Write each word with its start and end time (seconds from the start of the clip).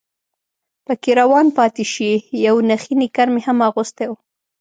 پکې 0.85 1.11
روان 1.19 1.47
پاتې 1.57 1.83
شي، 1.93 2.11
یو 2.45 2.55
نخی 2.69 2.93
نیکر 3.01 3.27
مې 3.33 3.41
هم 3.47 3.57
اغوستی 3.67 4.05
و. 4.09 4.13